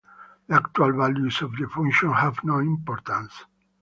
[0.47, 3.45] The actual values of the function have no importance.